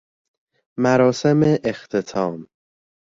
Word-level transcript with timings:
مراسم 0.77 1.57
اختتام 1.63 2.47